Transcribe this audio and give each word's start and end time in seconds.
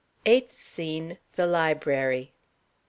EIGHTH 0.25 0.51
SCENE. 0.51 1.19
The 1.35 1.45
Library. 1.45 2.33